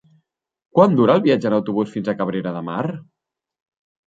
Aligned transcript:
Quant 0.79 0.95
dura 0.99 1.17
el 1.21 1.23
viatge 1.27 1.49
en 1.51 1.57
autobús 1.57 1.93
fins 1.97 2.09
a 2.09 2.17
Cabrera 2.23 2.55
de 2.57 2.65
Mar? 2.71 2.81